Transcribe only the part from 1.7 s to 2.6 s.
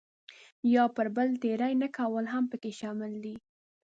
نه کول هم